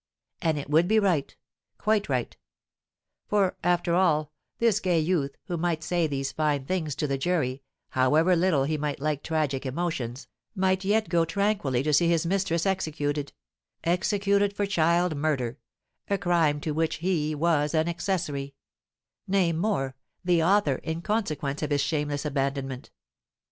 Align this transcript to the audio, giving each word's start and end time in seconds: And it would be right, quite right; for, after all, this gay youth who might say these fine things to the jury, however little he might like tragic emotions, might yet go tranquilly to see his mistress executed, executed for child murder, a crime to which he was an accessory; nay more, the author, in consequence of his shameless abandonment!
And 0.41 0.57
it 0.57 0.67
would 0.67 0.87
be 0.87 0.97
right, 0.97 1.35
quite 1.77 2.09
right; 2.09 2.35
for, 3.27 3.55
after 3.63 3.93
all, 3.93 4.31
this 4.57 4.79
gay 4.79 4.99
youth 4.99 5.37
who 5.45 5.57
might 5.57 5.83
say 5.83 6.07
these 6.07 6.31
fine 6.31 6.65
things 6.65 6.95
to 6.95 7.05
the 7.05 7.19
jury, 7.19 7.61
however 7.89 8.35
little 8.35 8.63
he 8.63 8.79
might 8.79 8.99
like 8.99 9.21
tragic 9.21 9.63
emotions, 9.63 10.27
might 10.55 10.83
yet 10.83 11.07
go 11.07 11.23
tranquilly 11.23 11.83
to 11.83 11.93
see 11.93 12.07
his 12.09 12.25
mistress 12.25 12.65
executed, 12.65 13.31
executed 13.83 14.55
for 14.55 14.65
child 14.65 15.15
murder, 15.15 15.59
a 16.09 16.17
crime 16.17 16.59
to 16.61 16.71
which 16.71 16.95
he 16.95 17.35
was 17.35 17.75
an 17.75 17.87
accessory; 17.87 18.55
nay 19.27 19.53
more, 19.53 19.95
the 20.25 20.41
author, 20.43 20.77
in 20.77 21.03
consequence 21.03 21.61
of 21.61 21.69
his 21.69 21.81
shameless 21.83 22.25
abandonment! 22.25 22.89